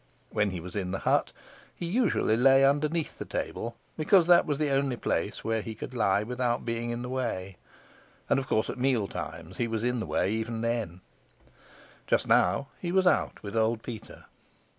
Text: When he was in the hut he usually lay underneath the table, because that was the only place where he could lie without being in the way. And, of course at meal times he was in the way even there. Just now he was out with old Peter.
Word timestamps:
When 0.31 0.49
he 0.49 0.59
was 0.59 0.75
in 0.75 0.89
the 0.89 0.97
hut 1.05 1.31
he 1.75 1.85
usually 1.85 2.35
lay 2.35 2.65
underneath 2.65 3.19
the 3.19 3.23
table, 3.23 3.75
because 3.95 4.25
that 4.25 4.47
was 4.47 4.57
the 4.57 4.71
only 4.71 4.95
place 4.95 5.43
where 5.43 5.61
he 5.61 5.75
could 5.75 5.93
lie 5.93 6.23
without 6.23 6.65
being 6.65 6.89
in 6.89 7.03
the 7.03 7.07
way. 7.07 7.57
And, 8.27 8.39
of 8.39 8.47
course 8.47 8.67
at 8.67 8.79
meal 8.79 9.07
times 9.07 9.57
he 9.57 9.67
was 9.67 9.83
in 9.83 9.99
the 9.99 10.07
way 10.07 10.31
even 10.31 10.61
there. 10.61 10.89
Just 12.07 12.25
now 12.27 12.69
he 12.79 12.91
was 12.91 13.05
out 13.05 13.43
with 13.43 13.55
old 13.55 13.83
Peter. 13.83 14.25